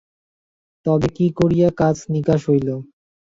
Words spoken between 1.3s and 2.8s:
করিয়া কাজ নিকাশ হইল?